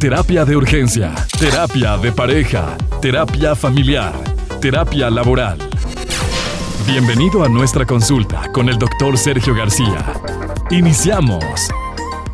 Terapia 0.00 0.44
de 0.44 0.54
urgencia, 0.54 1.12
terapia 1.40 1.98
de 1.98 2.12
pareja, 2.12 2.78
terapia 3.02 3.56
familiar, 3.56 4.14
terapia 4.60 5.10
laboral. 5.10 5.58
Bienvenido 6.86 7.42
a 7.42 7.48
nuestra 7.48 7.84
consulta 7.84 8.48
con 8.52 8.68
el 8.68 8.78
doctor 8.78 9.18
Sergio 9.18 9.56
García. 9.56 10.14
Iniciamos. 10.70 11.68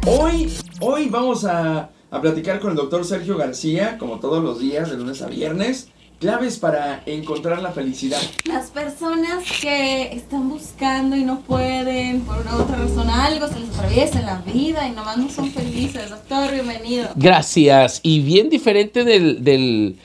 Hoy, 0.04 0.52
hoy 0.80 1.08
vamos 1.08 1.46
a, 1.46 1.88
a 2.10 2.20
platicar 2.20 2.60
con 2.60 2.72
el 2.72 2.76
doctor 2.76 3.02
Sergio 3.02 3.38
García, 3.38 3.96
como 3.96 4.20
todos 4.20 4.44
los 4.44 4.60
días, 4.60 4.90
de 4.90 4.98
lunes 4.98 5.22
a 5.22 5.28
viernes. 5.28 5.88
Claves 6.20 6.58
para 6.58 7.02
encontrar 7.06 7.60
la 7.60 7.72
felicidad. 7.72 8.20
Las 8.44 8.70
personas 8.70 9.44
que 9.60 10.12
están 10.12 10.48
buscando 10.48 11.16
y 11.16 11.24
no 11.24 11.40
pueden, 11.40 12.22
por 12.22 12.38
una 12.38 12.56
u 12.56 12.62
otra 12.62 12.76
razón, 12.76 13.10
algo 13.10 13.48
se 13.48 13.60
les 13.60 13.68
atraviesa 13.70 14.20
en 14.20 14.26
la 14.26 14.38
vida 14.40 14.88
y 14.88 14.92
nomás 14.92 15.18
no 15.18 15.28
son 15.28 15.50
felices. 15.50 16.08
Doctor, 16.08 16.52
bienvenido. 16.52 17.10
Gracias. 17.16 18.00
Y 18.02 18.20
bien 18.20 18.48
diferente 18.48 19.04
del, 19.04 19.44
del 19.44 19.96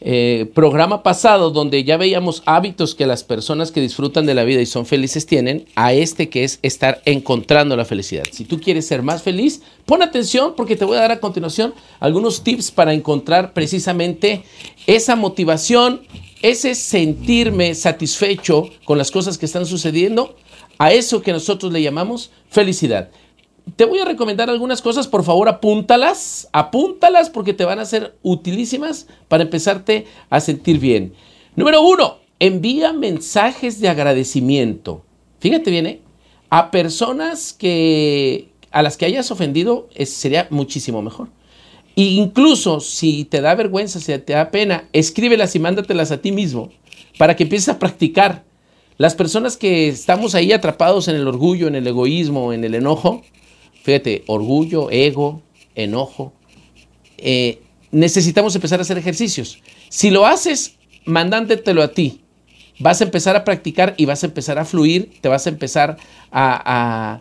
eh, 0.00 0.50
programa 0.54 1.02
pasado, 1.02 1.50
donde 1.50 1.82
ya 1.82 1.96
veíamos 1.96 2.42
hábitos 2.44 2.94
que 2.94 3.06
las 3.06 3.24
personas 3.24 3.72
que 3.72 3.80
disfrutan 3.80 4.26
de 4.26 4.34
la 4.34 4.44
vida 4.44 4.60
y 4.60 4.66
son 4.66 4.84
felices 4.84 5.26
tienen, 5.26 5.64
a 5.74 5.94
este 5.94 6.28
que 6.28 6.44
es 6.44 6.58
estar 6.62 7.00
encontrando 7.06 7.76
la 7.76 7.84
felicidad. 7.84 8.24
Si 8.30 8.44
tú 8.44 8.60
quieres 8.60 8.86
ser 8.86 9.02
más 9.02 9.22
feliz, 9.22 9.62
pon 9.86 10.02
atención 10.02 10.54
porque 10.56 10.76
te 10.76 10.84
voy 10.84 10.98
a 10.98 11.00
dar 11.00 11.12
a 11.12 11.20
continuación 11.20 11.74
algunos 11.98 12.42
tips 12.42 12.70
para 12.70 12.92
encontrar 12.92 13.54
precisamente 13.54 14.42
esa 14.86 15.16
motivación, 15.16 16.02
ese 16.42 16.74
sentirme 16.74 17.74
satisfecho 17.74 18.68
con 18.84 18.98
las 18.98 19.10
cosas 19.10 19.38
que 19.38 19.46
están 19.46 19.64
sucediendo, 19.64 20.36
a 20.78 20.92
eso 20.92 21.22
que 21.22 21.32
nosotros 21.32 21.72
le 21.72 21.80
llamamos 21.80 22.30
felicidad 22.50 23.08
te 23.74 23.84
voy 23.84 23.98
a 23.98 24.04
recomendar 24.04 24.48
algunas 24.48 24.80
cosas, 24.80 25.08
por 25.08 25.24
favor 25.24 25.48
apúntalas, 25.48 26.48
apúntalas 26.52 27.30
porque 27.30 27.52
te 27.52 27.64
van 27.64 27.80
a 27.80 27.84
ser 27.84 28.16
utilísimas 28.22 29.08
para 29.26 29.42
empezarte 29.42 30.06
a 30.30 30.40
sentir 30.40 30.78
bien. 30.78 31.14
Número 31.56 31.82
uno, 31.82 32.18
envía 32.38 32.92
mensajes 32.92 33.80
de 33.80 33.88
agradecimiento. 33.88 35.02
Fíjate 35.40 35.70
bien, 35.70 35.86
¿eh? 35.86 36.00
a 36.48 36.70
personas 36.70 37.52
que 37.52 38.48
a 38.70 38.82
las 38.82 38.96
que 38.96 39.06
hayas 39.06 39.30
ofendido 39.30 39.88
sería 40.04 40.46
muchísimo 40.50 41.02
mejor. 41.02 41.28
E 41.96 42.02
incluso 42.02 42.80
si 42.80 43.24
te 43.24 43.40
da 43.40 43.54
vergüenza, 43.54 44.00
si 44.00 44.16
te 44.18 44.34
da 44.34 44.50
pena, 44.50 44.88
escríbelas 44.92 45.56
y 45.56 45.58
mándatelas 45.58 46.12
a 46.12 46.20
ti 46.20 46.30
mismo 46.30 46.70
para 47.18 47.34
que 47.36 47.44
empieces 47.44 47.70
a 47.70 47.78
practicar. 47.78 48.44
Las 48.98 49.14
personas 49.14 49.56
que 49.56 49.88
estamos 49.88 50.34
ahí 50.34 50.52
atrapados 50.52 51.08
en 51.08 51.16
el 51.16 51.26
orgullo, 51.26 51.68
en 51.68 51.74
el 51.74 51.86
egoísmo, 51.86 52.52
en 52.52 52.64
el 52.64 52.74
enojo, 52.74 53.22
Fíjate, 53.86 54.24
orgullo, 54.26 54.90
ego, 54.90 55.42
enojo. 55.76 56.32
Eh, 57.18 57.62
necesitamos 57.92 58.52
empezar 58.56 58.80
a 58.80 58.82
hacer 58.82 58.98
ejercicios. 58.98 59.62
Si 59.90 60.10
lo 60.10 60.26
haces 60.26 60.74
mandándotelo 61.04 61.84
a 61.84 61.92
ti, 61.92 62.20
vas 62.80 63.00
a 63.00 63.04
empezar 63.04 63.36
a 63.36 63.44
practicar 63.44 63.94
y 63.96 64.04
vas 64.04 64.24
a 64.24 64.26
empezar 64.26 64.58
a 64.58 64.64
fluir, 64.64 65.12
te 65.20 65.28
vas 65.28 65.46
a 65.46 65.50
empezar 65.50 65.98
a, 66.32 67.20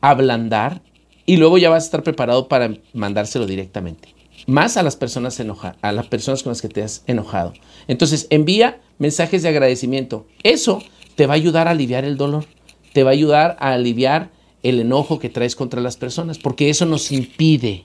ablandar 0.00 0.82
y 1.26 1.36
luego 1.36 1.58
ya 1.58 1.68
vas 1.68 1.82
a 1.82 1.86
estar 1.86 2.04
preparado 2.04 2.46
para 2.46 2.72
mandárselo 2.92 3.44
directamente. 3.44 4.14
Más 4.46 4.76
a 4.76 4.84
las 4.84 4.94
personas 4.94 5.40
enojadas, 5.40 5.78
a 5.82 5.90
las 5.90 6.06
personas 6.06 6.44
con 6.44 6.52
las 6.52 6.62
que 6.62 6.68
te 6.68 6.84
has 6.84 7.02
enojado. 7.08 7.54
Entonces, 7.88 8.28
envía 8.30 8.80
mensajes 8.98 9.42
de 9.42 9.48
agradecimiento. 9.48 10.28
Eso 10.44 10.80
te 11.16 11.26
va 11.26 11.34
a 11.34 11.36
ayudar 11.38 11.66
a 11.66 11.72
aliviar 11.72 12.04
el 12.04 12.16
dolor, 12.16 12.44
te 12.92 13.02
va 13.02 13.10
a 13.10 13.14
ayudar 13.14 13.56
a 13.58 13.72
aliviar 13.72 14.30
el 14.62 14.80
enojo 14.80 15.18
que 15.18 15.28
traes 15.28 15.56
contra 15.56 15.80
las 15.80 15.96
personas, 15.96 16.38
porque 16.38 16.70
eso 16.70 16.86
nos 16.86 17.12
impide 17.12 17.84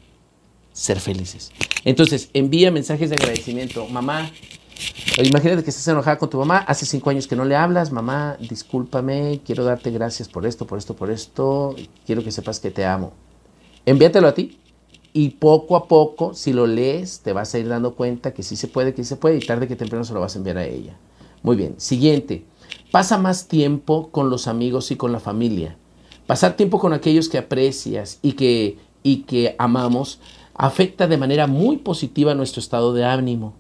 ser 0.74 1.00
felices. 1.00 1.52
Entonces, 1.86 2.30
envía 2.34 2.70
mensajes 2.72 3.10
de 3.10 3.16
agradecimiento. 3.16 3.88
Mamá, 3.88 4.30
imagínate 5.24 5.64
que 5.64 5.70
estás 5.70 5.88
enojada 5.88 6.18
con 6.18 6.30
tu 6.30 6.38
mamá, 6.38 6.58
hace 6.58 6.86
cinco 6.86 7.10
años 7.10 7.28
que 7.28 7.36
no 7.36 7.46
le 7.46 7.56
hablas, 7.56 7.92
mamá, 7.92 8.38
discúlpame, 8.40 9.40
quiero 9.46 9.64
darte 9.64 9.92
gracias 9.92 10.28
por 10.28 10.46
esto, 10.46 10.68
por 10.68 10.78
esto, 10.78 10.96
por 10.96 11.10
esto, 11.10 11.76
quiero 12.06 12.24
que 12.24 12.32
sepas 12.32 12.60
que 12.60 12.72
te 12.72 12.86
amo. 12.86 13.14
Envíatelo 13.86 14.28
a 14.28 14.34
ti 14.34 14.60
y 15.14 15.30
poco 15.30 15.78
a 15.78 15.88
poco, 15.88 16.34
si 16.34 16.52
lo 16.52 16.68
lees, 16.68 17.22
te 17.22 17.32
vas 17.32 17.56
a 17.56 17.60
ir 17.60 17.70
dando 17.70 17.96
cuenta 17.96 18.34
que 18.34 18.44
sí 18.44 18.58
se 18.58 18.68
puede, 18.68 18.94
que 18.94 19.04
sí 19.04 19.10
se 19.10 19.16
puede 19.16 19.38
y 19.38 19.40
tarde 19.40 19.68
que 19.68 19.78
temprano 19.78 20.04
se 20.04 20.14
lo 20.14 20.20
vas 20.20 20.36
a 20.36 20.40
enviar 20.40 20.58
a 20.58 20.66
ella. 20.66 20.98
Muy 21.42 21.56
bien, 21.56 21.76
siguiente, 21.78 22.44
pasa 22.92 23.18
más 23.18 23.48
tiempo 23.48 24.10
con 24.10 24.30
los 24.30 24.48
amigos 24.48 24.92
y 24.92 24.98
con 24.98 25.14
la 25.14 25.22
familia. 25.22 25.78
Pasar 26.28 26.58
tiempo 26.58 26.80
con 26.80 26.94
aquellos 26.94 27.30
que 27.30 27.38
aprecias 27.38 28.20
y 28.22 28.34
que, 28.34 28.78
y 29.04 29.18
que 29.24 29.56
amamos 29.60 30.20
afecta 30.56 31.08
de 31.08 31.18
manera 31.18 31.48
muy 31.48 31.78
positiva 31.78 32.34
nuestro 32.34 32.62
estado 32.62 32.94
de 32.94 33.06
ánimo. 33.06 33.54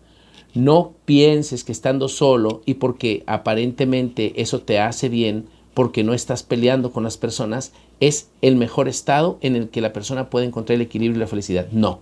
No 0.56 0.94
pienses 1.06 1.64
que 1.64 1.72
estando 1.72 2.08
solo 2.08 2.62
y 2.66 2.76
porque 2.76 3.24
aparentemente 3.28 4.42
eso 4.42 4.62
te 4.62 4.80
hace 4.80 5.10
bien, 5.10 5.46
porque 5.74 6.04
no 6.04 6.14
estás 6.14 6.44
peleando 6.44 6.92
con 6.92 7.04
las 7.04 7.18
personas, 7.18 7.74
es 8.00 8.30
el 8.42 8.56
mejor 8.56 8.88
estado 8.88 9.38
en 9.42 9.56
el 9.56 9.70
que 9.70 9.82
la 9.82 9.94
persona 9.94 10.30
puede 10.30 10.46
encontrar 10.46 10.76
el 10.76 10.82
equilibrio 10.82 11.18
y 11.18 11.20
la 11.20 11.28
felicidad. 11.28 11.68
No. 11.72 12.00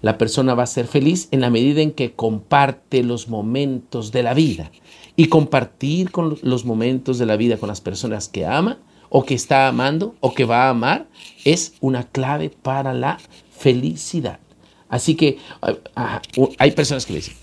La 0.00 0.18
persona 0.18 0.54
va 0.54 0.64
a 0.64 0.66
ser 0.66 0.86
feliz 0.86 1.28
en 1.30 1.40
la 1.40 1.50
medida 1.50 1.82
en 1.82 1.92
que 1.92 2.12
comparte 2.12 3.02
los 3.02 3.28
momentos 3.28 4.12
de 4.12 4.22
la 4.22 4.34
vida. 4.34 4.70
Y 5.16 5.26
compartir 5.26 6.10
con 6.10 6.38
los 6.42 6.64
momentos 6.64 7.18
de 7.18 7.26
la 7.26 7.36
vida 7.36 7.58
con 7.58 7.68
las 7.68 7.80
personas 7.80 8.28
que 8.28 8.46
ama 8.46 8.78
o 9.16 9.24
que 9.24 9.34
está 9.34 9.68
amando 9.68 10.16
o 10.18 10.34
que 10.34 10.44
va 10.44 10.64
a 10.64 10.70
amar 10.70 11.06
es 11.44 11.74
una 11.80 12.02
clave 12.02 12.50
para 12.50 12.92
la 12.92 13.20
felicidad. 13.56 14.40
Así 14.88 15.14
que 15.14 15.38
ah, 15.62 15.76
ah, 15.94 16.22
hay 16.58 16.72
personas 16.72 17.06
que 17.06 17.12
me 17.12 17.20
dicen, 17.20 17.36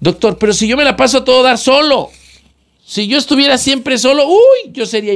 doctor, 0.00 0.38
pero 0.38 0.54
si 0.54 0.66
yo 0.66 0.78
me 0.78 0.84
la 0.84 0.96
paso 0.96 1.18
a 1.18 1.24
todo 1.26 1.42
dar 1.42 1.58
solo, 1.58 2.08
si 2.82 3.06
yo 3.06 3.18
estuviera 3.18 3.58
siempre 3.58 3.98
solo, 3.98 4.26
uy, 4.26 4.72
yo 4.72 4.86
sería 4.86 5.12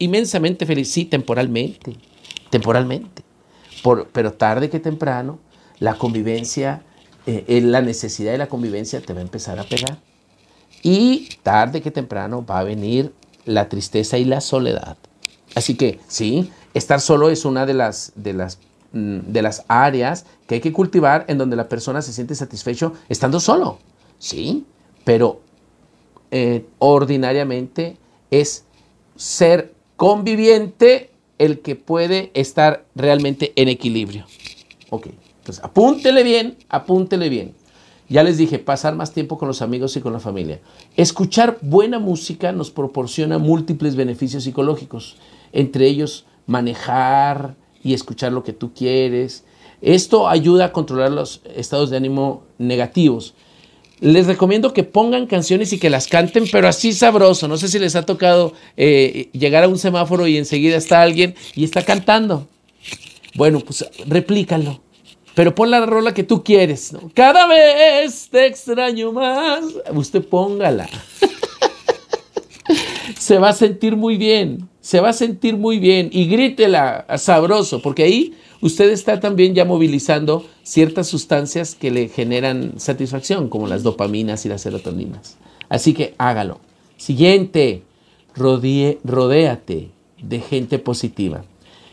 inmensamente 0.00 0.66
feliz. 0.66 0.90
Sí, 0.90 1.04
temporalmente, 1.04 1.94
temporalmente. 2.50 3.22
pero 4.12 4.32
tarde 4.32 4.68
que 4.68 4.80
temprano, 4.80 5.38
la 5.78 5.94
convivencia, 5.94 6.82
eh, 7.26 7.60
la 7.62 7.80
necesidad 7.80 8.32
de 8.32 8.38
la 8.38 8.48
convivencia 8.48 9.00
te 9.00 9.12
va 9.12 9.20
a 9.20 9.22
empezar 9.22 9.60
a 9.60 9.62
pegar. 9.62 9.98
Y 10.82 11.28
tarde 11.44 11.80
que 11.80 11.92
temprano 11.92 12.44
va 12.44 12.58
a 12.58 12.64
venir 12.64 13.12
la 13.44 13.68
tristeza 13.68 14.18
y 14.18 14.24
la 14.24 14.40
soledad. 14.40 14.96
Así 15.54 15.74
que 15.74 15.98
sí, 16.08 16.50
estar 16.74 17.00
solo 17.00 17.30
es 17.30 17.44
una 17.44 17.66
de 17.66 17.74
las, 17.74 18.12
de 18.14 18.32
las, 18.32 18.58
mm, 18.92 19.18
de 19.26 19.42
las 19.42 19.64
áreas 19.68 20.26
que 20.46 20.56
hay 20.56 20.60
que 20.60 20.72
cultivar 20.72 21.24
en 21.28 21.38
donde 21.38 21.56
la 21.56 21.68
persona 21.68 22.02
se 22.02 22.12
siente 22.12 22.34
satisfecho 22.34 22.92
estando 23.08 23.40
solo. 23.40 23.78
Sí, 24.18 24.64
pero 25.04 25.40
eh, 26.30 26.66
ordinariamente 26.78 27.96
es 28.30 28.64
ser 29.16 29.72
conviviente 29.96 31.10
el 31.38 31.60
que 31.60 31.76
puede 31.76 32.30
estar 32.34 32.84
realmente 32.94 33.52
en 33.56 33.68
equilibrio. 33.68 34.26
Ok, 34.90 35.08
entonces 35.38 35.64
apúntele 35.64 36.22
bien, 36.22 36.56
apúntele 36.68 37.28
bien. 37.28 37.54
Ya 38.08 38.22
les 38.22 38.38
dije, 38.38 38.58
pasar 38.58 38.94
más 38.96 39.12
tiempo 39.12 39.36
con 39.36 39.48
los 39.48 39.60
amigos 39.60 39.96
y 39.96 40.00
con 40.00 40.14
la 40.14 40.20
familia. 40.20 40.60
Escuchar 40.96 41.58
buena 41.60 41.98
música 41.98 42.52
nos 42.52 42.70
proporciona 42.70 43.38
múltiples 43.38 43.96
beneficios 43.96 44.44
psicológicos 44.44 45.16
entre 45.52 45.86
ellos 45.86 46.26
manejar 46.46 47.56
y 47.82 47.94
escuchar 47.94 48.32
lo 48.32 48.42
que 48.44 48.52
tú 48.52 48.72
quieres. 48.74 49.44
Esto 49.80 50.28
ayuda 50.28 50.66
a 50.66 50.72
controlar 50.72 51.12
los 51.12 51.42
estados 51.54 51.90
de 51.90 51.96
ánimo 51.96 52.44
negativos. 52.58 53.34
Les 54.00 54.26
recomiendo 54.26 54.72
que 54.72 54.84
pongan 54.84 55.26
canciones 55.26 55.72
y 55.72 55.78
que 55.78 55.90
las 55.90 56.06
canten, 56.06 56.44
pero 56.50 56.68
así 56.68 56.92
sabroso. 56.92 57.48
No 57.48 57.56
sé 57.56 57.68
si 57.68 57.78
les 57.78 57.96
ha 57.96 58.06
tocado 58.06 58.52
eh, 58.76 59.28
llegar 59.32 59.64
a 59.64 59.68
un 59.68 59.78
semáforo 59.78 60.26
y 60.26 60.36
enseguida 60.36 60.76
está 60.76 61.02
alguien 61.02 61.34
y 61.54 61.64
está 61.64 61.84
cantando. 61.84 62.48
Bueno, 63.34 63.60
pues 63.60 63.84
replícalo. 64.06 64.80
Pero 65.34 65.54
pon 65.54 65.70
la 65.70 65.84
rola 65.86 66.14
que 66.14 66.24
tú 66.24 66.42
quieres. 66.42 66.92
Cada 67.14 67.46
vez 67.46 68.28
te 68.28 68.46
extraño 68.46 69.12
más. 69.12 69.64
Usted 69.92 70.24
póngala. 70.24 70.88
Se 73.28 73.38
va 73.38 73.50
a 73.50 73.52
sentir 73.52 73.94
muy 73.94 74.16
bien 74.16 74.68
se 74.88 75.00
va 75.00 75.10
a 75.10 75.12
sentir 75.12 75.58
muy 75.58 75.78
bien 75.78 76.08
y 76.12 76.28
grítela 76.28 77.04
sabroso, 77.18 77.82
porque 77.82 78.04
ahí 78.04 78.32
usted 78.62 78.88
está 78.88 79.20
también 79.20 79.54
ya 79.54 79.66
movilizando 79.66 80.46
ciertas 80.62 81.08
sustancias 81.08 81.74
que 81.74 81.90
le 81.90 82.08
generan 82.08 82.72
satisfacción, 82.80 83.50
como 83.50 83.66
las 83.66 83.82
dopaminas 83.82 84.46
y 84.46 84.48
las 84.48 84.62
serotoninas. 84.62 85.36
Así 85.68 85.92
que 85.92 86.14
hágalo. 86.16 86.60
Siguiente, 86.96 87.82
rodéate 88.34 89.90
de 90.22 90.40
gente 90.40 90.78
positiva. 90.78 91.44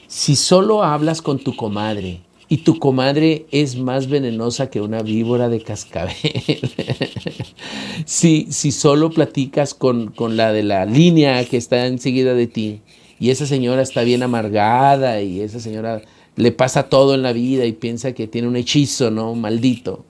Si 0.07 0.37
solo 0.37 0.81
hablas 0.81 1.21
con 1.21 1.39
tu 1.39 1.53
comadre 1.57 2.21
y 2.47 2.57
tu 2.57 2.77
comadre 2.79 3.45
es 3.51 3.75
más 3.75 4.07
venenosa 4.07 4.69
que 4.69 4.81
una 4.81 5.01
víbora 5.01 5.49
de 5.49 5.61
cascabel. 5.61 6.15
si, 8.05 8.47
si 8.51 8.71
solo 8.71 9.09
platicas 9.09 9.73
con, 9.73 10.11
con, 10.11 10.37
la 10.37 10.51
de 10.51 10.63
la 10.63 10.85
línea 10.85 11.43
que 11.45 11.57
está 11.57 11.87
enseguida 11.87 12.33
de 12.33 12.47
ti 12.47 12.81
y 13.19 13.29
esa 13.29 13.45
señora 13.45 13.81
está 13.81 14.03
bien 14.03 14.23
amargada 14.23 15.21
y 15.21 15.41
esa 15.41 15.59
señora 15.59 16.01
le 16.35 16.51
pasa 16.51 16.89
todo 16.89 17.15
en 17.15 17.21
la 17.21 17.33
vida 17.33 17.65
y 17.65 17.73
piensa 17.73 18.13
que 18.13 18.27
tiene 18.27 18.47
un 18.47 18.55
hechizo, 18.55 19.09
¿no? 19.09 19.33
Maldito. 19.35 20.05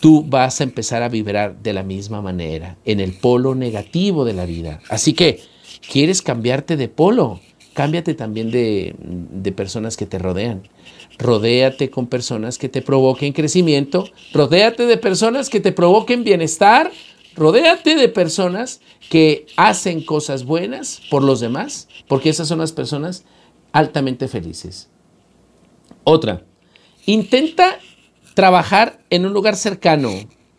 Tú 0.00 0.24
vas 0.28 0.60
a 0.60 0.64
empezar 0.64 1.02
a 1.02 1.08
vibrar 1.08 1.60
de 1.60 1.72
la 1.72 1.82
misma 1.82 2.22
manera, 2.22 2.76
en 2.84 3.00
el 3.00 3.14
polo 3.14 3.54
negativo 3.54 4.24
de 4.24 4.34
la 4.34 4.46
vida. 4.46 4.80
Así 4.88 5.12
que, 5.12 5.40
¿quieres 5.90 6.22
cambiarte 6.22 6.76
de 6.76 6.88
polo? 6.88 7.40
Cámbiate 7.74 8.14
también 8.14 8.50
de, 8.50 8.94
de 9.00 9.52
personas 9.52 9.96
que 9.96 10.06
te 10.06 10.18
rodean. 10.18 10.62
Rodéate 11.18 11.90
con 11.90 12.06
personas 12.06 12.58
que 12.58 12.68
te 12.68 12.80
provoquen 12.80 13.32
crecimiento. 13.32 14.08
Rodéate 14.32 14.86
de 14.86 14.96
personas 14.96 15.50
que 15.50 15.60
te 15.60 15.72
provoquen 15.72 16.24
bienestar. 16.24 16.92
Rodéate 17.34 17.96
de 17.96 18.08
personas 18.08 18.80
que 19.10 19.46
hacen 19.56 20.02
cosas 20.02 20.44
buenas 20.44 21.02
por 21.10 21.22
los 21.22 21.40
demás, 21.40 21.88
porque 22.06 22.30
esas 22.30 22.48
son 22.48 22.58
las 22.58 22.72
personas 22.72 23.24
altamente 23.72 24.28
felices. 24.28 24.88
Otra, 26.04 26.44
intenta 27.06 27.78
trabajar 28.34 29.00
en 29.10 29.26
un 29.26 29.32
lugar 29.32 29.56
cercano. 29.56 30.10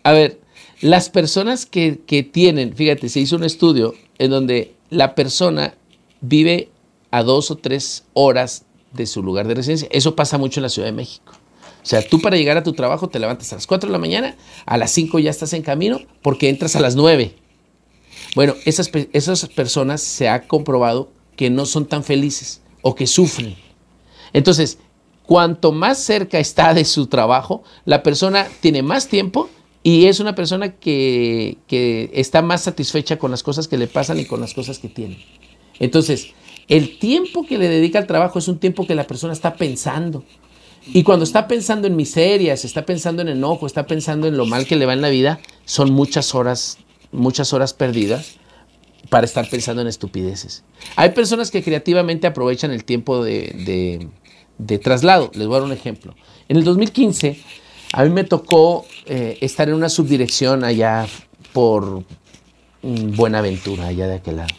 A 0.04 0.12
ver, 0.12 0.40
las 0.82 1.10
personas 1.10 1.66
que, 1.66 1.98
tienen, 2.32 2.76
fíjate, 2.76 3.10
se 3.10 3.20
hizo 3.20 3.36
un 3.36 3.44
estudio 3.44 3.94
en 4.18 4.32
donde 4.32 4.76
la 4.90 5.16
persona 5.16 5.76
vive 6.22 6.70
a 7.12 7.24
dos 7.24 7.52
o 7.52 7.58
tres 7.58 8.06
horas 8.14 8.66
de 8.94 9.06
su 9.06 9.24
lugar 9.24 9.48
de 9.48 9.56
residencia. 9.56 9.88
Eso 9.92 10.16
pasa 10.16 10.38
mucho 10.38 10.60
en 10.60 10.64
la 10.64 10.70
Ciudad 10.70 10.88
de 10.88 10.94
México. 10.94 11.34
O 11.82 11.86
sea, 11.86 12.02
tú 12.08 12.22
para 12.22 12.38
llegar 12.38 12.58
a 12.58 12.64
tu 12.64 12.74
trabajo 12.74 13.10
te 13.10 13.20
levantas 13.20 13.52
a 13.54 13.56
las 13.56 13.68
4 13.68 13.88
de 13.88 13.94
la 13.94 14.00
mañana, 14.00 14.36
a 14.66 14.78
las 14.78 14.92
5 14.92 15.20
ya 15.20 15.30
estás 15.30 15.54
en 15.54 15.62
camino 15.62 16.00
porque 16.22 16.50
entras 16.50 16.76
a 16.76 16.80
las 16.80 16.96
9. 16.96 17.36
Bueno, 18.36 18.54
esas, 18.66 18.92
esas 19.14 19.46
personas 19.48 20.02
se 20.02 20.28
ha 20.28 20.48
comprobado 20.48 21.10
que 21.36 21.50
no 21.50 21.66
son 21.66 21.86
tan 21.86 22.04
felices 22.04 22.62
o 22.82 22.96
que 22.96 23.08
sufren. 23.08 23.56
Entonces, 24.34 24.78
cuanto 25.24 25.72
más 25.72 26.00
cerca 26.00 26.40
está 26.40 26.74
de 26.74 26.86
su 26.86 27.08
trabajo, 27.08 27.64
la 27.86 28.04
persona 28.04 28.48
tiene 28.62 28.84
más 28.84 29.08
tiempo 29.08 29.50
y 29.82 30.06
es 30.06 30.20
una 30.20 30.36
persona 30.36 30.76
que, 30.76 31.58
que, 31.68 32.12
está 32.14 32.42
más 32.42 32.64
satisfecha 32.64 33.18
con 33.18 33.32
las 33.32 33.42
cosas 33.42 33.68
que 33.68 33.78
le 33.78 33.88
pasan 33.88 34.20
y 34.20 34.26
con 34.26 34.42
las 34.42 34.54
cosas 34.54 34.80
que 34.80 34.90
tiene. 34.90 35.26
Entonces, 35.80 36.34
el 36.70 36.98
tiempo 36.98 37.46
que 37.46 37.58
le 37.58 37.68
dedica 37.68 38.00
al 38.00 38.08
trabajo 38.08 38.40
es 38.40 38.48
un 38.48 38.60
tiempo 38.60 38.88
que 38.88 38.96
la 38.96 39.08
persona 39.08 39.34
está 39.34 39.56
pensando. 39.56 40.24
Y 40.94 41.04
cuando 41.04 41.24
está 41.24 41.48
pensando 41.48 41.88
en 41.88 41.96
miserias, 41.96 42.64
está 42.64 42.86
pensando 42.86 43.22
en 43.22 43.28
enojo, 43.28 43.68
está 43.68 43.86
pensando 43.86 44.28
en 44.28 44.38
lo 44.38 44.46
mal 44.46 44.66
que 44.66 44.76
le 44.76 44.86
va 44.86 44.94
en 44.94 45.02
la 45.02 45.10
vida, 45.10 45.40
son 45.66 45.92
muchas 45.92 46.34
horas 46.34 46.78
muchas 47.12 47.54
horas 47.54 47.74
perdidas 47.74 48.36
para 49.10 49.26
estar 49.26 49.50
pensando 49.50 49.82
en 49.82 49.88
estupideces. 49.88 50.64
Hay 50.96 51.10
personas 51.12 51.52
que 51.52 51.64
creativamente 51.64 52.28
aprovechan 52.28 52.72
el 52.72 52.84
tiempo 52.84 53.24
de, 53.24 54.08
traslado. 54.82 55.32
Les 55.34 55.48
voy 55.48 55.56
a 55.56 55.60
dar 55.60 55.68
un 55.68 55.74
ejemplo. 55.74 56.16
En 56.48 56.58
el 56.58 56.64
2015, 56.64 57.40
a 57.94 58.04
mí 58.04 58.10
me 58.10 58.24
tocó 58.24 58.86
eh, 59.06 59.38
estar 59.42 59.68
en 59.70 59.76
una 59.76 59.90
subdirección 59.90 60.64
allá 60.64 61.08
por 61.54 62.04
Buenaventura, 62.82 63.88
allá 63.88 64.08
de 64.08 64.16
aquel 64.16 64.38
lado. 64.38 64.54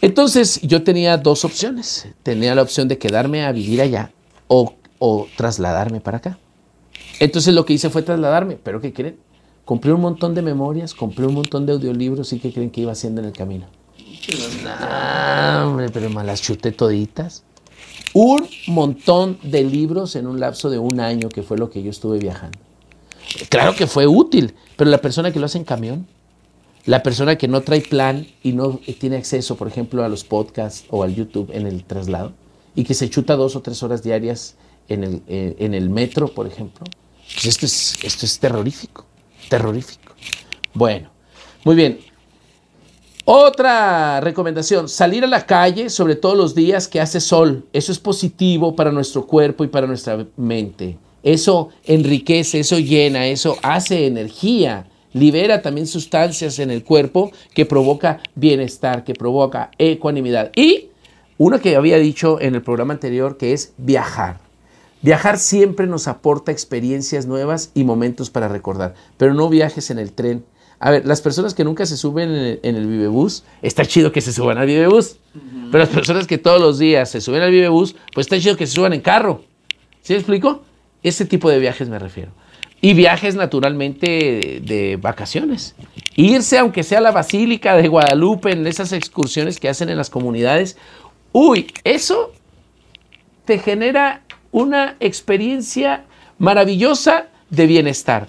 Entonces 0.00 0.60
yo 0.62 0.82
tenía 0.84 1.16
dos 1.16 1.44
opciones. 1.44 2.08
Tenía 2.22 2.54
la 2.54 2.62
opción 2.62 2.88
de 2.88 2.98
quedarme 2.98 3.44
a 3.44 3.52
vivir 3.52 3.80
allá 3.80 4.12
o, 4.46 4.74
trasladarme 5.36 6.00
para 6.00 6.18
acá. 6.18 6.38
Entonces 7.20 7.54
lo 7.54 7.64
que 7.64 7.74
hice 7.74 7.90
fue 7.90 8.02
trasladarme, 8.02 8.56
pero 8.56 8.80
¿qué 8.80 8.92
creen? 8.92 9.18
Compré 9.64 9.92
un 9.92 10.00
montón 10.00 10.34
de 10.34 10.42
memorias, 10.42 10.94
compré 10.94 11.26
un 11.26 11.34
montón 11.34 11.66
de 11.66 11.72
audiolibros 11.72 12.32
y 12.32 12.38
¿qué 12.38 12.52
creen 12.52 12.70
que 12.70 12.80
iba 12.80 12.92
haciendo 12.92 13.20
en 13.20 13.26
el 13.26 13.32
camino? 13.32 13.66
hombre, 15.64 15.88
pero 15.90 16.10
me 16.10 16.24
las 16.24 16.40
chuté 16.40 16.72
toditas. 16.72 17.44
Un 18.14 18.48
montón 18.66 19.38
de 19.42 19.62
libros 19.64 20.16
en 20.16 20.26
un 20.26 20.40
lapso 20.40 20.70
de 20.70 20.78
un 20.78 21.00
año, 21.00 21.28
que 21.28 21.42
fue 21.42 21.58
lo 21.58 21.70
que 21.70 21.82
yo 21.82 21.90
estuve 21.90 22.18
viajando. 22.18 22.58
Claro 23.48 23.74
que 23.74 23.86
fue 23.86 24.06
útil, 24.06 24.54
pero 24.76 24.90
la 24.90 24.98
persona 24.98 25.32
que 25.32 25.38
lo 25.38 25.46
hace 25.46 25.58
en 25.58 25.64
camión, 25.64 26.06
la 26.88 27.02
persona 27.02 27.36
que 27.36 27.48
no 27.48 27.60
trae 27.60 27.82
plan 27.82 28.26
y 28.42 28.52
no 28.52 28.80
tiene 28.98 29.16
acceso, 29.16 29.56
por 29.56 29.68
ejemplo, 29.68 30.04
a 30.04 30.08
los 30.08 30.24
podcasts 30.24 30.86
o 30.90 31.02
al 31.02 31.14
YouTube 31.14 31.50
en 31.52 31.66
el 31.66 31.84
traslado, 31.84 32.32
y 32.74 32.84
que 32.84 32.94
se 32.94 33.08
chuta 33.08 33.36
dos 33.36 33.54
o 33.56 33.60
tres 33.60 33.82
horas 33.82 34.02
diarias 34.02 34.56
en 34.88 35.04
el, 35.04 35.22
eh, 35.28 35.54
en 35.58 35.74
el 35.74 35.90
metro, 35.90 36.28
por 36.28 36.46
ejemplo, 36.46 36.84
pues 37.34 37.46
esto 37.46 37.66
es, 37.66 37.98
esto 38.02 38.26
es 38.26 38.38
terrorífico 38.38 39.08
terrorífico. 39.48 40.12
Bueno, 40.74 41.10
muy 41.64 41.74
bien. 41.74 41.98
Otra 43.24 44.20
recomendación, 44.20 44.88
salir 44.88 45.24
a 45.24 45.26
la 45.26 45.44
calle, 45.44 45.90
sobre 45.90 46.16
todo 46.16 46.34
los 46.34 46.54
días 46.54 46.88
que 46.88 47.00
hace 47.00 47.20
sol. 47.20 47.66
Eso 47.72 47.92
es 47.92 47.98
positivo 47.98 48.74
para 48.74 48.90
nuestro 48.90 49.26
cuerpo 49.26 49.64
y 49.64 49.68
para 49.68 49.86
nuestra 49.86 50.26
mente. 50.36 50.96
Eso 51.22 51.68
enriquece, 51.84 52.60
eso 52.60 52.78
llena, 52.78 53.26
eso 53.26 53.56
hace 53.62 54.06
energía, 54.06 54.86
libera 55.12 55.62
también 55.62 55.86
sustancias 55.86 56.58
en 56.58 56.70
el 56.70 56.84
cuerpo 56.84 57.32
que 57.54 57.66
provoca 57.66 58.20
bienestar, 58.34 59.04
que 59.04 59.14
provoca 59.14 59.70
ecuanimidad. 59.78 60.50
Y 60.54 60.88
una 61.38 61.60
que 61.60 61.76
había 61.76 61.98
dicho 61.98 62.40
en 62.40 62.54
el 62.54 62.62
programa 62.62 62.94
anterior 62.94 63.36
que 63.36 63.52
es 63.52 63.72
viajar. 63.76 64.40
Viajar 65.00 65.38
siempre 65.38 65.86
nos 65.86 66.08
aporta 66.08 66.50
experiencias 66.50 67.26
nuevas 67.26 67.70
y 67.74 67.84
momentos 67.84 68.30
para 68.30 68.48
recordar, 68.48 68.94
pero 69.16 69.32
no 69.32 69.48
viajes 69.48 69.90
en 69.90 70.00
el 70.00 70.12
tren. 70.12 70.44
A 70.80 70.90
ver, 70.90 71.06
las 71.06 71.22
personas 71.22 71.54
que 71.54 71.64
nunca 71.64 71.86
se 71.86 71.96
suben 71.96 72.30
en 72.62 72.76
el, 72.76 72.86
Vivebus, 72.86 73.44
está 73.62 73.84
chido 73.84 74.12
que 74.12 74.20
se 74.20 74.32
suban 74.32 74.58
al 74.58 74.66
Vivebus. 74.66 75.16
Pero 75.70 75.78
las 75.78 75.88
personas 75.88 76.26
que 76.26 76.38
todos 76.38 76.60
los 76.60 76.78
días 76.78 77.10
se 77.10 77.20
suben 77.20 77.42
al 77.42 77.50
Vivebus, 77.50 77.94
pues 78.14 78.26
está 78.26 78.38
chido 78.40 78.56
que 78.56 78.66
se 78.66 78.74
suban 78.74 78.92
en 78.92 79.00
carro. 79.00 79.44
¿Sí 80.02 80.12
me 80.12 80.18
explico? 80.18 80.62
Ese 81.02 81.24
tipo 81.24 81.50
de 81.50 81.58
viajes 81.58 81.88
me 81.88 81.98
refiero. 81.98 82.32
Y 82.80 82.94
viajes 82.94 83.34
naturalmente 83.34 84.60
de, 84.62 84.98
vacaciones. 85.00 85.74
Irse, 86.14 86.58
aunque 86.58 86.82
sea 86.82 86.98
a 86.98 87.02
la 87.02 87.10
Basílica 87.10 87.76
de 87.76 87.88
Guadalupe, 87.88 88.52
en 88.52 88.66
esas 88.66 88.92
excursiones 88.92 89.58
que 89.58 89.68
hacen 89.68 89.88
en 89.88 89.96
las 89.96 90.10
comunidades. 90.10 90.76
Uy, 91.32 91.72
eso 91.84 92.32
te 93.44 93.58
genera 93.58 94.22
una 94.52 94.96
experiencia 95.00 96.04
maravillosa 96.38 97.26
de 97.50 97.66
bienestar. 97.66 98.26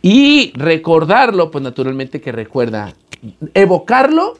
Y 0.00 0.52
recordarlo, 0.54 1.50
pues 1.50 1.62
naturalmente 1.62 2.20
que 2.20 2.32
recuerda. 2.32 2.94
Evocarlo 3.54 4.38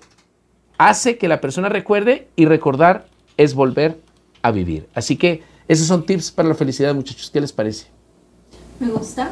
hace 0.78 1.18
que 1.18 1.28
la 1.28 1.40
persona 1.40 1.68
recuerde 1.68 2.28
y 2.34 2.46
recordar 2.46 3.06
es 3.36 3.54
volver 3.54 3.98
a 4.42 4.50
vivir. 4.50 4.88
Así 4.94 5.16
que 5.16 5.42
esos 5.68 5.86
son 5.86 6.04
tips 6.04 6.32
para 6.32 6.48
la 6.48 6.54
felicidad, 6.54 6.94
muchachos. 6.94 7.30
¿Qué 7.30 7.40
les 7.40 7.52
parece? 7.52 7.91
Me 8.82 8.88
gusta. 8.88 9.30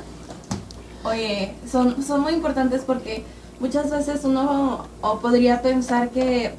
Oye, 1.03 1.55
son, 1.69 2.01
son 2.05 2.21
muy 2.21 2.35
importantes 2.35 2.83
porque 2.87 3.25
muchas 3.59 3.91
veces 3.91 4.21
uno 4.23 4.87
podría 5.21 5.61
pensar 5.61 6.11
que, 6.11 6.55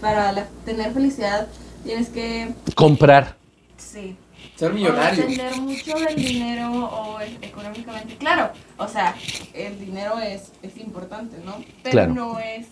para 0.00 0.48
tener 0.64 0.92
felicidad 0.92 1.46
tienes 1.84 2.08
que... 2.08 2.52
Comprar. 2.74 3.36
Sí, 3.76 4.16
ser 4.56 4.72
millonario. 4.72 5.24
O 5.24 5.28
depender 5.28 5.56
mucho 5.60 5.94
del 6.00 6.16
dinero 6.16 6.72
o 6.72 7.20
económicamente. 7.20 8.16
Claro, 8.16 8.50
o 8.76 8.88
sea, 8.88 9.14
el 9.54 9.78
dinero 9.78 10.18
es, 10.18 10.50
es 10.64 10.76
importante, 10.78 11.36
¿no? 11.44 11.54
Pero 11.84 12.08
no 12.08 12.40
es 12.40 12.66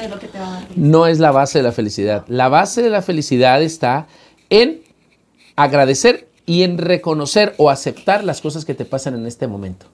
de 0.00 0.08
lo 0.08 0.20
que 0.20 0.28
te 0.28 0.38
va 0.38 0.46
a 0.46 0.60
dar 0.60 0.68
No 0.76 1.08
es 1.08 1.18
la 1.18 1.32
base 1.32 1.58
de 1.58 1.64
la 1.64 1.72
felicidad. 1.72 2.24
La 2.28 2.48
base 2.48 2.82
de 2.82 2.90
la 2.90 3.02
felicidad 3.02 3.60
está 3.64 4.06
en 4.48 4.82
agradecer 5.56 6.29
y 6.50 6.64
en 6.64 6.78
reconocer 6.78 7.54
o 7.58 7.70
aceptar 7.70 8.24
las 8.24 8.40
cosas 8.40 8.64
que 8.64 8.74
te 8.74 8.84
pasan 8.84 9.14
en 9.14 9.24
este 9.24 9.46
momento. 9.46 9.86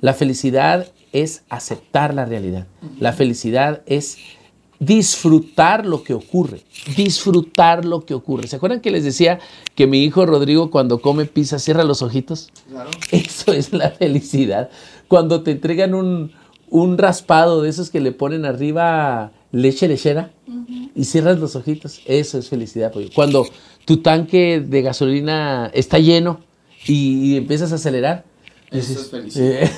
La 0.00 0.14
felicidad 0.14 0.86
es 1.10 1.42
aceptar 1.48 2.14
la 2.14 2.24
realidad. 2.24 2.68
La 3.00 3.12
felicidad 3.12 3.82
es 3.86 4.16
disfrutar 4.78 5.84
lo 5.84 6.04
que 6.04 6.14
ocurre, 6.14 6.62
disfrutar 6.96 7.84
lo 7.84 8.04
que 8.04 8.14
ocurre. 8.14 8.46
¿Se 8.46 8.54
acuerdan 8.54 8.82
que 8.82 8.92
les 8.92 9.02
decía 9.02 9.40
que 9.74 9.88
mi 9.88 10.04
hijo 10.04 10.26
Rodrigo 10.26 10.70
cuando 10.70 11.00
come 11.00 11.24
pizza 11.24 11.58
cierra 11.58 11.82
los 11.82 12.02
ojitos? 12.02 12.52
Claro. 12.68 12.90
Eso 13.10 13.52
es 13.52 13.72
la 13.72 13.90
felicidad. 13.90 14.70
Cuando 15.08 15.42
te 15.42 15.50
entregan 15.50 15.92
un, 15.92 16.30
raspado 16.98 17.62
de 17.62 17.70
esos 17.70 17.90
que 17.90 17.98
le 17.98 18.12
ponen 18.12 18.44
arriba 18.44 19.32
leche 19.50 19.88
lechera 19.88 20.30
y 20.94 21.02
cierras 21.02 21.40
los 21.40 21.56
ojitos, 21.56 22.00
eso 22.06 22.38
es 22.38 22.48
felicidad. 22.48 22.92
Cuando 23.12 23.44
tu 23.86 23.98
tanque 23.98 24.60
de 24.60 24.82
gasolina 24.82 25.70
está 25.72 25.98
lleno 25.98 26.40
y, 26.86 27.36
empiezas 27.36 27.72
a 27.72 27.76
acelerar. 27.76 28.24
Eso 28.70 29.00
es 29.00 29.10
felicidad. 29.10 29.70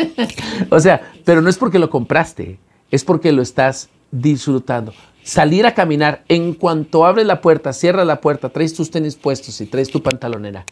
o 0.70 0.80
sea, 0.80 1.12
pero 1.24 1.42
no 1.42 1.50
es 1.50 1.58
porque 1.58 1.78
lo 1.78 1.90
compraste, 1.90 2.58
es 2.90 3.04
porque 3.04 3.30
lo 3.30 3.42
estás 3.42 3.90
disfrutando. 4.10 4.94
Salir 5.22 5.66
a 5.66 5.74
caminar, 5.74 6.24
en 6.28 6.54
cuanto 6.54 7.04
abres 7.04 7.26
la 7.26 7.40
puerta, 7.40 7.72
cierras 7.72 8.06
la 8.06 8.20
puerta, 8.20 8.48
traes 8.48 8.74
tus 8.74 8.90
tenis 8.90 9.16
puestos 9.16 9.60
y 9.60 9.66
traes 9.66 9.90
tu 9.90 10.02
pantalonera, 10.02 10.64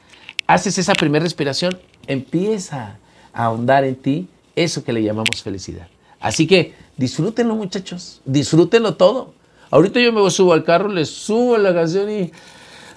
haces 0.47 0.79
esa 0.79 0.95
primera 0.95 1.23
respiración, 1.23 1.79
empieza 2.07 2.99
a 3.33 3.45
ahondar 3.45 3.85
en 3.85 3.95
ti 3.95 4.29
eso 4.57 4.83
que 4.83 4.93
le 4.93 5.03
llamamos 5.03 5.43
felicidad. 5.43 5.87
Así 6.19 6.47
que 6.47 6.75
disfrútenlo 6.97 7.55
muchachos, 7.55 8.23
disfrútenlo 8.25 8.95
todo. 8.95 9.35
Ahorita 9.71 10.01
yo 10.01 10.13
me 10.13 10.29
subo 10.31 10.55
al 10.55 10.65
carro, 10.65 10.89
les 10.89 11.11
subo 11.11 11.57
la 11.59 11.73
canción 11.73 12.11
y 12.11 12.33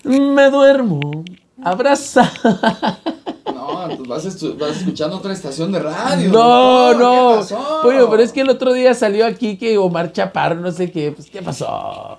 me 0.03 0.49
duermo 0.49 1.23
abrazada. 1.63 2.99
No, 3.45 3.87
pues 3.97 4.07
vas, 4.07 4.25
escuchando 4.25 5.17
otra 5.17 5.33
estación 5.33 5.71
de 5.71 5.79
radio. 5.79 6.29
No, 6.31 6.93
no. 6.93 7.31
¿Qué 7.31 7.37
pasó? 7.39 7.79
Pollo, 7.81 8.09
pero 8.09 8.23
es 8.23 8.31
que 8.31 8.41
el 8.41 8.49
otro 8.49 8.73
día 8.73 8.93
salió 8.93 9.25
aquí 9.25 9.57
que 9.57 9.77
Omar 9.77 10.11
Chaparro, 10.11 10.55
no 10.55 10.71
sé 10.71 10.91
qué. 10.91 11.11
Pues, 11.11 11.29
¿qué 11.29 11.41
pasó? 11.41 12.17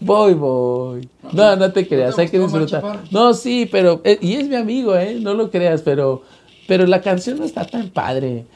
Voy, 0.00 0.34
voy. 0.34 1.08
No, 1.32 1.56
no 1.56 1.72
te 1.72 1.86
creas, 1.86 2.16
te 2.16 2.22
hay 2.22 2.28
que 2.28 2.38
disfrutar. 2.38 3.02
No, 3.10 3.34
sí, 3.34 3.68
pero. 3.70 4.00
eh, 4.04 4.18
y 4.20 4.34
es 4.34 4.48
mi 4.48 4.56
amigo, 4.56 4.96
¿eh? 4.96 5.18
No 5.20 5.34
lo 5.34 5.50
creas, 5.50 5.82
pero. 5.82 6.22
Pero 6.66 6.86
la 6.86 7.00
canción 7.00 7.38
no 7.38 7.44
está 7.44 7.64
tan 7.64 7.90
padre. 7.90 8.46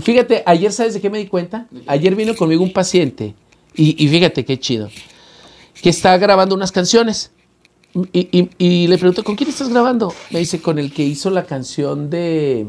Fíjate, 0.00 0.42
ayer, 0.46 0.72
¿sabes 0.72 0.94
de 0.94 1.00
qué 1.00 1.10
me 1.10 1.18
di 1.18 1.26
cuenta? 1.26 1.66
Ayer 1.86 2.14
vino 2.14 2.34
conmigo 2.34 2.62
un 2.62 2.72
paciente. 2.72 3.34
Y, 3.74 4.02
y 4.02 4.08
fíjate 4.08 4.44
qué 4.44 4.58
chido. 4.58 4.88
Que 5.82 5.90
está 5.90 6.16
grabando 6.18 6.54
unas 6.54 6.72
canciones. 6.72 7.30
Y, 8.12 8.28
y- 8.38 8.50
y 8.58 8.86
le 8.86 8.98
pregunto, 8.98 9.24
¿con 9.24 9.34
quién 9.36 9.48
estás 9.50 9.68
grabando? 9.68 10.12
Me 10.30 10.38
dice, 10.40 10.60
con 10.60 10.78
el 10.78 10.92
que 10.92 11.04
hizo 11.04 11.30
la 11.30 11.44
canción 11.44 12.10
de 12.10 12.66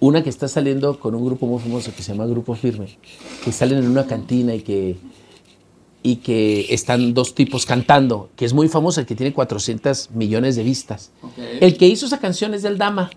una 0.00 0.22
que 0.22 0.30
está 0.30 0.46
saliendo 0.48 0.98
con 1.00 1.14
un 1.14 1.24
grupo 1.24 1.46
muy 1.46 1.60
famoso 1.60 1.92
que 1.94 2.02
se 2.02 2.12
llama 2.12 2.26
Grupo 2.26 2.54
Firme, 2.54 2.98
que 3.44 3.52
salen 3.52 3.78
en 3.78 3.88
una 3.88 4.06
cantina 4.06 4.54
y 4.54 4.60
que, 4.60 4.96
y 6.02 6.16
que 6.16 6.72
están 6.72 7.14
dos 7.14 7.34
tipos 7.34 7.66
cantando, 7.66 8.30
que 8.36 8.44
es 8.44 8.52
muy 8.52 8.68
famoso, 8.68 9.00
el 9.00 9.06
que 9.06 9.16
tiene 9.16 9.32
400 9.32 10.10
millones 10.12 10.54
de 10.56 10.62
vistas. 10.62 11.10
El 11.60 11.76
que 11.76 11.86
hizo 11.86 12.06
esa 12.06 12.20
canción 12.20 12.54
es 12.54 12.62
del 12.62 12.78
Dama 12.78 13.10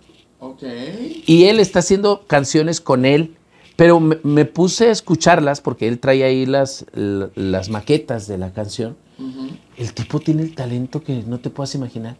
y 1.28 1.44
él 1.46 1.60
está 1.60 1.80
haciendo 1.80 2.24
canciones 2.25 2.82
con 2.82 3.06
él, 3.06 3.36
pero 3.75 4.00
me, 4.00 4.18
me 4.24 4.46
puse 4.46 4.88
a 4.88 4.92
escucharlas 4.92 5.62
porque 5.62 5.88
él 5.88 6.00
trae 6.00 6.24
ahí 6.24 6.48
las, 6.48 6.86
las 6.94 7.70
maquetas 7.70 8.28
de 8.28 8.40
la 8.40 8.51
canción. 8.54 8.98
El 9.78 9.94
tipo 9.94 10.20
tiene 10.20 10.44
el 10.44 10.56
talento 10.56 11.04
que 11.04 11.24
no 11.25 11.40
te 11.40 11.50
puedas 11.50 11.74
imaginar. 11.75 12.18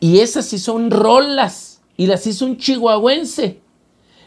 Y 0.00 0.20
esas 0.20 0.46
sí 0.46 0.58
son 0.58 0.90
rolas. 0.90 1.80
Y 1.96 2.06
las 2.06 2.26
hizo 2.26 2.46
un 2.46 2.56
chihuahuense. 2.56 3.58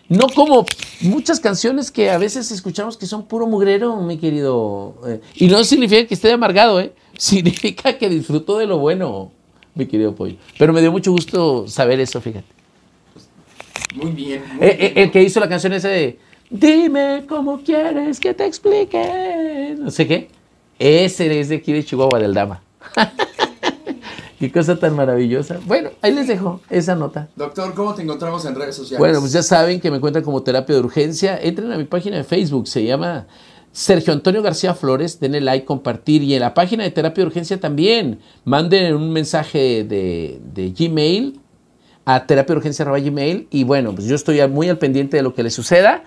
No 0.09 0.27
como 0.35 0.65
muchas 1.01 1.39
canciones 1.39 1.89
que 1.89 2.09
a 2.09 2.17
veces 2.17 2.51
escuchamos 2.51 2.97
que 2.97 3.05
son 3.05 3.25
puro 3.25 3.47
mugrero, 3.47 3.95
mi 4.01 4.17
querido. 4.17 4.95
eh, 5.07 5.21
y 5.35 5.47
no 5.47 5.63
significa 5.63 6.05
que 6.05 6.13
esté 6.13 6.31
amargado, 6.31 6.79
¿eh? 6.79 6.93
Significa 7.17 7.97
que 7.97 8.09
disfrutó 8.09 8.57
de 8.57 8.65
lo 8.65 8.79
bueno, 8.79 9.31
mi 9.75 9.85
querido 9.85 10.13
Pollo. 10.13 10.35
Pero 10.57 10.73
me 10.73 10.81
dio 10.81 10.91
mucho 10.91 11.11
gusto 11.11 11.67
saber 11.67 11.99
eso, 11.99 12.19
fíjate. 12.19 12.45
Muy 13.95 14.11
bien. 14.11 14.43
muy 14.53 14.67
Eh, 14.67 14.77
eh, 14.79 14.93
el 14.97 15.11
que 15.11 15.21
hizo 15.21 15.39
la 15.39 15.47
canción 15.47 15.73
esa 15.73 15.89
de 15.89 16.19
Dime 16.49 17.25
cómo 17.27 17.61
quieres 17.63 18.19
que 18.19 18.33
te 18.33 18.45
explique. 18.45 19.75
No 19.79 19.89
sé 19.89 20.05
qué. 20.05 20.27
Ese 20.79 21.39
es 21.39 21.49
de 21.49 21.55
aquí 21.55 21.73
de 21.73 21.83
Chihuahua, 21.83 22.19
del 22.19 22.33
Dama. 22.33 22.61
qué 24.39 24.51
cosa 24.51 24.77
tan 24.77 24.95
maravillosa. 24.95 25.59
Bueno, 25.65 25.91
ahí 26.01 26.13
les 26.13 26.27
dejo 26.27 26.61
esa 26.69 26.95
nota. 26.95 27.29
Doctor, 27.35 27.73
¿cómo 27.73 27.93
te 27.93 28.01
encontramos 28.01 28.45
en 28.45 28.55
redes 28.55 28.75
sociales? 28.75 28.99
Bueno, 28.99 29.19
pues 29.19 29.31
ya 29.31 29.43
saben 29.43 29.79
que 29.79 29.89
me 29.89 29.97
encuentran 29.97 30.23
como 30.23 30.43
terapia 30.43 30.75
de 30.75 30.81
urgencia. 30.81 31.39
Entren 31.41 31.71
a 31.71 31.77
mi 31.77 31.85
página 31.85 32.17
de 32.17 32.23
Facebook, 32.23 32.67
se 32.67 32.83
llama 32.83 33.27
Sergio 33.71 34.11
Antonio 34.13 34.41
García 34.41 34.73
Flores. 34.73 35.19
Denle 35.19 35.41
like, 35.41 35.65
compartir. 35.65 36.23
Y 36.23 36.33
en 36.33 36.41
la 36.41 36.53
página 36.53 36.83
de 36.83 36.91
terapia 36.91 37.23
de 37.23 37.27
urgencia 37.27 37.59
también. 37.59 38.19
Manden 38.43 38.95
un 38.95 39.11
mensaje 39.11 39.83
de, 39.83 40.41
de 40.53 40.71
Gmail 40.71 41.39
a 42.05 42.25
terapia 42.25 42.53
de 42.53 42.57
urgencia 42.57 42.85
gmail. 42.85 43.47
Y 43.49 43.63
bueno, 43.63 43.93
pues 43.93 44.07
yo 44.07 44.15
estoy 44.15 44.45
muy 44.47 44.69
al 44.69 44.77
pendiente 44.77 45.17
de 45.17 45.23
lo 45.23 45.33
que 45.33 45.43
les 45.43 45.53
suceda. 45.53 46.03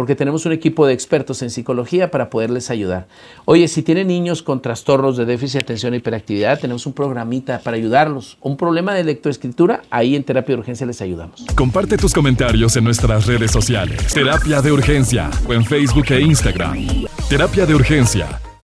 Porque 0.00 0.16
tenemos 0.16 0.46
un 0.46 0.52
equipo 0.52 0.86
de 0.86 0.94
expertos 0.94 1.42
en 1.42 1.50
psicología 1.50 2.10
para 2.10 2.30
poderles 2.30 2.70
ayudar. 2.70 3.06
Oye, 3.44 3.68
si 3.68 3.82
tienen 3.82 4.06
niños 4.06 4.42
con 4.42 4.62
trastornos 4.62 5.18
de 5.18 5.26
déficit 5.26 5.56
de 5.56 5.60
atención 5.60 5.92
e 5.92 5.98
hiperactividad, 5.98 6.58
tenemos 6.58 6.86
un 6.86 6.94
programita 6.94 7.58
para 7.58 7.76
ayudarlos. 7.76 8.38
Un 8.40 8.56
problema 8.56 8.94
de 8.94 9.04
lectoescritura, 9.04 9.82
ahí 9.90 10.16
en 10.16 10.24
terapia 10.24 10.54
de 10.54 10.60
urgencia 10.60 10.86
les 10.86 11.02
ayudamos. 11.02 11.44
Comparte 11.54 11.98
tus 11.98 12.14
comentarios 12.14 12.74
en 12.78 12.84
nuestras 12.84 13.26
redes 13.26 13.50
sociales. 13.50 14.06
Terapia 14.14 14.62
de 14.62 14.72
Urgencia 14.72 15.28
o 15.46 15.52
en 15.52 15.66
Facebook 15.66 16.06
e 16.08 16.22
Instagram. 16.22 16.78
Terapia 17.28 17.66
de 17.66 17.74
Urgencia 17.74 18.40